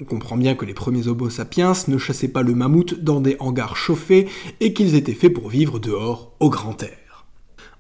On 0.01 0.06
comprend 0.06 0.38
bien 0.38 0.56
que 0.56 0.65
les 0.65 0.74
premiers 0.74 1.08
Homo 1.08 1.29
sapiens 1.29 1.74
ne 1.88 1.98
chassaient 1.98 2.27
pas 2.27 2.44
le 2.44 2.56
mammouth 2.56 3.03
dans 3.03 3.20
des 3.20 3.36
hangars 3.39 3.75
chauffés 3.75 4.27
et 4.60 4.74
qu'ils 4.74 4.96
étaient 4.96 5.13
faits 5.13 5.34
pour 5.34 5.50
vivre 5.50 5.79
dehors 5.79 6.34
au 6.39 6.50
grand 6.50 6.82
air. 6.84 7.25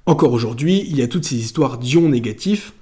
Encore 0.05 0.33
aujourd'hui, 0.33 0.85
il 0.87 0.97
y 0.97 1.01
a 1.01 1.07
toutes 1.07 1.25
ces 1.25 1.35
histoires 1.35 1.77
d'ions 1.77 2.09
négatifs 2.09 2.73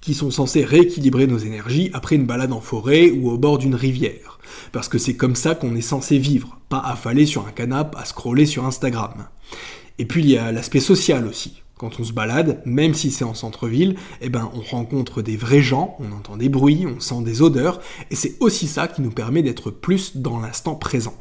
qui 0.00 0.14
sont 0.14 0.30
censés 0.30 0.64
rééquilibrer 0.64 1.26
nos 1.26 1.38
énergies 1.38 1.90
après 1.92 2.16
une 2.16 2.26
balade 2.26 2.52
en 2.52 2.60
forêt 2.60 3.10
ou 3.10 3.30
au 3.30 3.38
bord 3.38 3.58
d'une 3.58 3.74
rivière. 3.74 4.38
Parce 4.72 4.88
que 4.88 4.98
c'est 4.98 5.16
comme 5.16 5.34
ça 5.34 5.54
qu'on 5.54 5.74
est 5.74 5.80
censé 5.80 6.18
vivre, 6.18 6.58
pas 6.68 6.78
affalé 6.78 7.26
sur 7.26 7.46
un 7.46 7.50
canapé 7.50 7.98
à 7.98 8.04
scroller 8.04 8.46
sur 8.46 8.64
Instagram. 8.64 9.26
Et 9.98 10.04
puis 10.04 10.22
il 10.22 10.30
y 10.30 10.38
a 10.38 10.52
l'aspect 10.52 10.80
social 10.80 11.26
aussi. 11.26 11.62
Quand 11.78 12.00
on 12.00 12.04
se 12.04 12.14
balade, 12.14 12.62
même 12.64 12.94
si 12.94 13.10
c'est 13.10 13.24
en 13.24 13.34
centre-ville, 13.34 13.96
eh 14.22 14.30
ben 14.30 14.50
on 14.54 14.62
rencontre 14.62 15.20
des 15.20 15.36
vrais 15.36 15.60
gens, 15.60 15.94
on 16.00 16.10
entend 16.12 16.38
des 16.38 16.48
bruits, 16.48 16.86
on 16.86 17.00
sent 17.00 17.22
des 17.22 17.42
odeurs, 17.42 17.80
et 18.10 18.16
c'est 18.16 18.36
aussi 18.40 18.66
ça 18.66 18.88
qui 18.88 19.02
nous 19.02 19.10
permet 19.10 19.42
d'être 19.42 19.70
plus 19.70 20.16
dans 20.16 20.40
l'instant 20.40 20.74
présent. 20.74 21.14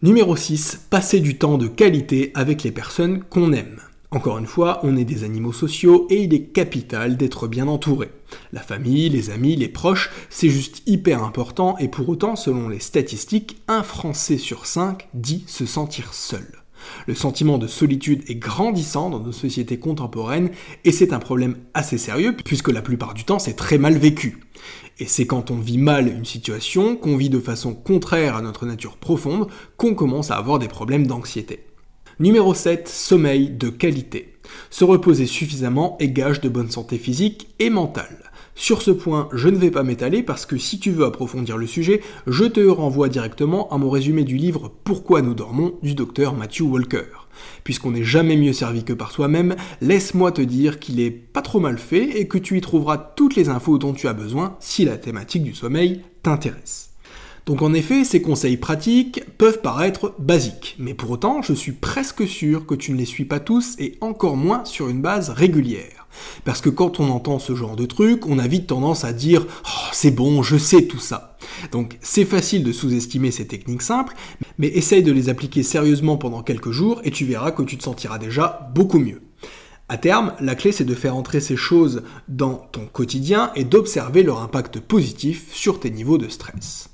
Numéro 0.00 0.36
6, 0.36 0.86
passer 0.88 1.20
du 1.20 1.36
temps 1.36 1.58
de 1.58 1.68
qualité 1.68 2.32
avec 2.34 2.62
les 2.62 2.72
personnes 2.72 3.22
qu'on 3.24 3.52
aime. 3.52 3.80
Encore 4.10 4.38
une 4.38 4.46
fois, 4.46 4.80
on 4.84 4.96
est 4.96 5.04
des 5.04 5.22
animaux 5.22 5.52
sociaux 5.52 6.06
et 6.08 6.22
il 6.22 6.34
est 6.34 6.46
capital 6.46 7.16
d'être 7.16 7.46
bien 7.46 7.68
entouré. 7.68 8.10
La 8.52 8.60
famille, 8.60 9.10
les 9.10 9.30
amis, 9.30 9.56
les 9.56 9.68
proches, 9.68 10.10
c'est 10.30 10.48
juste 10.48 10.82
hyper 10.86 11.22
important 11.22 11.76
et 11.78 11.88
pour 11.88 12.08
autant, 12.08 12.36
selon 12.36 12.68
les 12.68 12.80
statistiques, 12.80 13.62
un 13.68 13.82
Français 13.82 14.38
sur 14.38 14.66
cinq 14.66 15.08
dit 15.14 15.44
se 15.46 15.66
sentir 15.66 16.14
seul. 16.14 16.61
Le 17.06 17.14
sentiment 17.14 17.58
de 17.58 17.66
solitude 17.66 18.22
est 18.28 18.36
grandissant 18.36 19.10
dans 19.10 19.20
nos 19.20 19.32
sociétés 19.32 19.78
contemporaines 19.78 20.50
et 20.84 20.92
c'est 20.92 21.12
un 21.12 21.18
problème 21.18 21.56
assez 21.74 21.98
sérieux 21.98 22.36
puisque 22.44 22.70
la 22.70 22.82
plupart 22.82 23.14
du 23.14 23.24
temps 23.24 23.38
c'est 23.38 23.54
très 23.54 23.78
mal 23.78 23.96
vécu. 23.96 24.40
Et 24.98 25.06
c'est 25.06 25.26
quand 25.26 25.50
on 25.50 25.58
vit 25.58 25.78
mal 25.78 26.08
une 26.08 26.24
situation, 26.24 26.96
qu'on 26.96 27.16
vit 27.16 27.30
de 27.30 27.40
façon 27.40 27.74
contraire 27.74 28.36
à 28.36 28.42
notre 28.42 28.66
nature 28.66 28.96
profonde, 28.96 29.48
qu'on 29.76 29.94
commence 29.94 30.30
à 30.30 30.36
avoir 30.36 30.58
des 30.58 30.68
problèmes 30.68 31.06
d'anxiété. 31.06 31.66
Numéro 32.20 32.54
7, 32.54 32.88
sommeil 32.88 33.50
de 33.50 33.68
qualité. 33.68 34.34
Se 34.70 34.84
reposer 34.84 35.26
suffisamment 35.26 35.96
est 35.98 36.10
gage 36.10 36.40
de 36.40 36.48
bonne 36.48 36.70
santé 36.70 36.98
physique 36.98 37.48
et 37.58 37.70
mentale. 37.70 38.31
Sur 38.54 38.82
ce 38.82 38.90
point, 38.90 39.28
je 39.32 39.48
ne 39.48 39.56
vais 39.56 39.70
pas 39.70 39.82
m'étaler 39.82 40.22
parce 40.22 40.44
que 40.44 40.58
si 40.58 40.78
tu 40.78 40.90
veux 40.90 41.06
approfondir 41.06 41.56
le 41.56 41.66
sujet, 41.66 42.02
je 42.26 42.44
te 42.44 42.60
renvoie 42.60 43.08
directement 43.08 43.68
à 43.70 43.78
mon 43.78 43.88
résumé 43.88 44.24
du 44.24 44.36
livre 44.36 44.70
Pourquoi 44.84 45.22
nous 45.22 45.34
dormons 45.34 45.78
du 45.82 45.94
docteur 45.94 46.34
Matthew 46.34 46.62
Walker. 46.62 47.06
Puisqu'on 47.64 47.92
n'est 47.92 48.04
jamais 48.04 48.36
mieux 48.36 48.52
servi 48.52 48.84
que 48.84 48.92
par 48.92 49.10
soi-même, 49.10 49.56
laisse-moi 49.80 50.32
te 50.32 50.42
dire 50.42 50.80
qu'il 50.80 51.00
est 51.00 51.10
pas 51.10 51.40
trop 51.40 51.60
mal 51.60 51.78
fait 51.78 52.20
et 52.20 52.28
que 52.28 52.38
tu 52.38 52.58
y 52.58 52.60
trouveras 52.60 52.98
toutes 52.98 53.36
les 53.36 53.48
infos 53.48 53.78
dont 53.78 53.94
tu 53.94 54.06
as 54.06 54.12
besoin 54.12 54.56
si 54.60 54.84
la 54.84 54.98
thématique 54.98 55.44
du 55.44 55.54
sommeil 55.54 56.02
t'intéresse. 56.22 56.90
Donc 57.46 57.62
en 57.62 57.72
effet, 57.72 58.04
ces 58.04 58.22
conseils 58.22 58.58
pratiques 58.58 59.22
peuvent 59.38 59.62
paraître 59.62 60.14
basiques, 60.18 60.76
mais 60.78 60.94
pour 60.94 61.10
autant, 61.10 61.42
je 61.42 61.54
suis 61.54 61.72
presque 61.72 62.28
sûr 62.28 62.66
que 62.66 62.74
tu 62.74 62.92
ne 62.92 62.98
les 62.98 63.06
suis 63.06 63.24
pas 63.24 63.40
tous 63.40 63.74
et 63.78 63.96
encore 64.00 64.36
moins 64.36 64.64
sur 64.64 64.88
une 64.88 65.02
base 65.02 65.30
régulière. 65.30 66.01
Parce 66.44 66.60
que 66.60 66.70
quand 66.70 67.00
on 67.00 67.10
entend 67.10 67.38
ce 67.38 67.54
genre 67.54 67.76
de 67.76 67.86
truc, 67.86 68.26
on 68.26 68.38
a 68.38 68.46
vite 68.46 68.66
tendance 68.66 69.04
à 69.04 69.12
dire 69.12 69.46
oh, 69.64 69.88
c'est 69.92 70.10
bon, 70.10 70.42
je 70.42 70.56
sais 70.56 70.86
tout 70.86 70.98
ça. 70.98 71.36
Donc 71.70 71.98
c'est 72.00 72.24
facile 72.24 72.64
de 72.64 72.72
sous-estimer 72.72 73.30
ces 73.30 73.46
techniques 73.46 73.82
simples, 73.82 74.14
mais 74.58 74.68
essaye 74.68 75.02
de 75.02 75.12
les 75.12 75.28
appliquer 75.28 75.62
sérieusement 75.62 76.16
pendant 76.16 76.42
quelques 76.42 76.70
jours 76.70 77.00
et 77.04 77.10
tu 77.10 77.24
verras 77.24 77.50
que 77.50 77.62
tu 77.62 77.76
te 77.76 77.84
sentiras 77.84 78.18
déjà 78.18 78.70
beaucoup 78.74 78.98
mieux. 78.98 79.22
À 79.88 79.98
terme, 79.98 80.32
la 80.40 80.54
clé 80.54 80.72
c'est 80.72 80.84
de 80.84 80.94
faire 80.94 81.16
entrer 81.16 81.40
ces 81.40 81.56
choses 81.56 82.02
dans 82.28 82.54
ton 82.54 82.86
quotidien 82.86 83.50
et 83.54 83.64
d'observer 83.64 84.22
leur 84.22 84.40
impact 84.40 84.80
positif 84.80 85.52
sur 85.52 85.80
tes 85.80 85.90
niveaux 85.90 86.18
de 86.18 86.28
stress. 86.28 86.91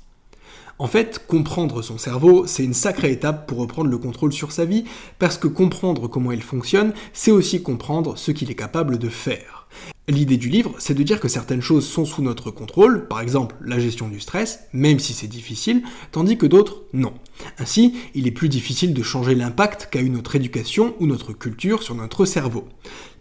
En 0.81 0.87
fait, 0.87 1.25
comprendre 1.27 1.81
son 1.81 1.97
cerveau, 1.97 2.47
c'est 2.47 2.63
une 2.63 2.73
sacrée 2.73 3.11
étape 3.11 3.47
pour 3.47 3.57
reprendre 3.57 3.89
le 3.89 3.97
contrôle 3.97 4.31
sur 4.31 4.53
sa 4.53 4.63
vie, 4.63 4.85
parce 5.19 5.37
que 5.37 5.49
comprendre 5.49 6.07
comment 6.07 6.31
il 6.31 6.41
fonctionne, 6.41 6.93
c'est 7.11 7.31
aussi 7.31 7.61
comprendre 7.61 8.17
ce 8.17 8.31
qu'il 8.31 8.49
est 8.49 8.55
capable 8.55 8.97
de 8.97 9.09
faire. 9.09 9.67
L'idée 10.07 10.37
du 10.37 10.47
livre, 10.47 10.73
c'est 10.79 10.93
de 10.93 11.03
dire 11.03 11.19
que 11.19 11.27
certaines 11.27 11.61
choses 11.61 11.85
sont 11.85 12.05
sous 12.05 12.21
notre 12.21 12.49
contrôle, 12.49 13.09
par 13.09 13.19
exemple 13.19 13.57
la 13.61 13.77
gestion 13.77 14.07
du 14.07 14.21
stress, 14.21 14.61
même 14.71 14.99
si 14.99 15.11
c'est 15.11 15.27
difficile, 15.27 15.83
tandis 16.13 16.37
que 16.37 16.45
d'autres 16.45 16.83
non. 16.93 17.13
Ainsi, 17.57 17.93
il 18.15 18.25
est 18.25 18.31
plus 18.31 18.49
difficile 18.49 18.93
de 18.93 19.03
changer 19.03 19.35
l'impact 19.35 19.89
qu'a 19.91 20.01
eu 20.01 20.09
notre 20.09 20.37
éducation 20.37 20.95
ou 21.01 21.07
notre 21.07 21.33
culture 21.33 21.83
sur 21.83 21.93
notre 21.93 22.23
cerveau. 22.23 22.69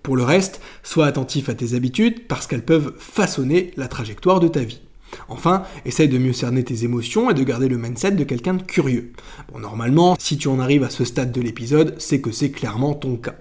Pour 0.05 0.17
le 0.17 0.23
reste, 0.23 0.61
sois 0.85 1.07
attentif 1.07 1.49
à 1.49 1.55
tes 1.55 1.75
habitudes 1.75 2.29
parce 2.29 2.47
qu'elles 2.47 2.65
peuvent 2.65 2.95
façonner 2.99 3.73
la 3.77 3.89
trajectoire 3.89 4.39
de 4.39 4.49
ta 4.49 4.61
vie. 4.61 4.81
Enfin, 5.29 5.63
essaye 5.85 6.09
de 6.09 6.19
mieux 6.19 6.33
cerner 6.33 6.65
tes 6.65 6.85
émotions 6.85 7.31
et 7.31 7.35
de 7.35 7.43
garder 7.43 7.69
le 7.69 7.79
mindset 7.79 8.13
de 8.13 8.25
quelqu'un 8.25 8.55
de 8.55 8.63
curieux. 8.63 9.13
Bon, 9.53 9.59
normalement, 9.59 10.17
si 10.19 10.37
tu 10.37 10.49
en 10.49 10.59
arrives 10.59 10.85
à 10.85 10.91
ce 10.91 11.05
stade 11.05 11.33
de 11.33 11.41
l'épisode, 11.41 11.95
c'est 11.99 12.21
que 12.21 12.31
c'est 12.31 12.51
clairement 12.51 12.95
ton 12.95 13.17
cas. 13.17 13.37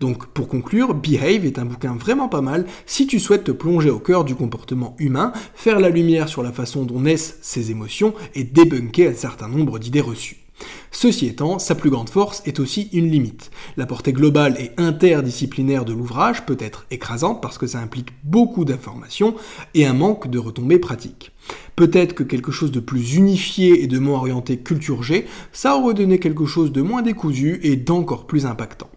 Donc 0.00 0.26
pour 0.26 0.48
conclure, 0.48 0.94
Behave 0.94 1.46
est 1.46 1.58
un 1.58 1.64
bouquin 1.64 1.94
vraiment 1.94 2.28
pas 2.28 2.42
mal 2.42 2.66
si 2.86 3.06
tu 3.06 3.18
souhaites 3.18 3.44
te 3.44 3.52
plonger 3.52 3.90
au 3.90 3.98
cœur 3.98 4.24
du 4.24 4.34
comportement 4.34 4.94
humain, 4.98 5.32
faire 5.54 5.80
la 5.80 5.88
lumière 5.88 6.28
sur 6.28 6.42
la 6.42 6.52
façon 6.52 6.84
dont 6.84 7.00
naissent 7.00 7.38
ses 7.40 7.70
émotions 7.70 8.14
et 8.34 8.44
débunker 8.44 9.10
un 9.10 9.14
certain 9.14 9.48
nombre 9.48 9.78
d'idées 9.78 10.00
reçues. 10.02 10.43
Ceci 10.90 11.26
étant, 11.26 11.58
sa 11.58 11.74
plus 11.74 11.90
grande 11.90 12.08
force 12.08 12.42
est 12.46 12.60
aussi 12.60 12.88
une 12.92 13.10
limite. 13.10 13.50
La 13.76 13.86
portée 13.86 14.12
globale 14.12 14.56
et 14.58 14.70
interdisciplinaire 14.76 15.84
de 15.84 15.92
l'ouvrage 15.92 16.46
peut 16.46 16.56
être 16.60 16.86
écrasante 16.90 17.42
parce 17.42 17.58
que 17.58 17.66
ça 17.66 17.80
implique 17.80 18.10
beaucoup 18.22 18.64
d'informations 18.64 19.34
et 19.74 19.86
un 19.86 19.92
manque 19.92 20.30
de 20.30 20.38
retombées 20.38 20.78
pratiques. 20.78 21.32
Peut-être 21.76 22.14
que 22.14 22.22
quelque 22.22 22.52
chose 22.52 22.70
de 22.70 22.80
plus 22.80 23.14
unifié 23.14 23.82
et 23.82 23.86
de 23.86 23.98
moins 23.98 24.18
orienté 24.18 24.58
culture 24.58 25.02
G, 25.02 25.26
ça 25.52 25.76
aurait 25.76 25.94
donné 25.94 26.18
quelque 26.18 26.46
chose 26.46 26.72
de 26.72 26.82
moins 26.82 27.02
décousu 27.02 27.60
et 27.62 27.76
d'encore 27.76 28.26
plus 28.26 28.46
impactant. 28.46 28.88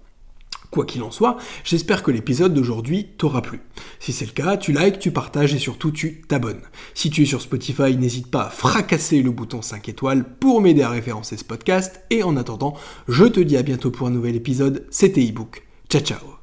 Quoi 0.72 0.86
qu'il 0.86 1.02
en 1.04 1.12
soit, 1.12 1.38
j'espère 1.64 2.04
que 2.04 2.12
l'épisode 2.12 2.54
d'aujourd'hui 2.54 3.08
t'aura 3.18 3.42
plu. 3.42 3.62
Si 4.00 4.12
c'est 4.12 4.26
le 4.26 4.32
cas, 4.32 4.58
tu 4.58 4.74
likes, 4.74 5.00
tu 5.00 5.12
partages 5.12 5.54
et 5.54 5.60
surtout 5.60 5.92
tu 5.92 6.22
t'abonnes. 6.28 6.62
Si 6.94 7.10
tu 7.10 7.24
es 7.24 7.26
sur 7.26 7.42
Spotify, 7.42 7.96
n'hésite 7.96 8.30
pas 8.30 8.48
à 8.48 8.50
fracasser 8.50 9.22
le 9.22 9.32
bouton 9.32 9.62
5 9.62 9.88
étoiles 9.90 10.26
pour 10.40 10.62
m'aider 10.62 10.84
à 10.84 10.90
référencer 10.90 11.38
ce 11.38 11.46
podcast. 11.46 12.02
Et 12.10 12.24
en 12.24 12.38
attendant, 12.38 12.76
je 13.08 13.26
te 13.26 13.40
dis 13.40 13.58
à 13.58 13.64
bientôt 13.64 13.92
pour 13.92 14.08
un 14.08 14.12
nouvel 14.12 14.36
épisode. 14.36 14.86
C'était 14.90 15.24
ebook. 15.24 15.64
Ciao 15.90 16.02
ciao 16.02 16.37